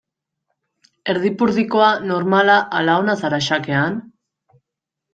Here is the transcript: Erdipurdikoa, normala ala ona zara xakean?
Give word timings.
Erdipurdikoa, 1.15 1.91
normala 2.15 2.57
ala 2.81 2.99
ona 3.05 3.19
zara 3.23 3.45
xakean? 3.53 4.05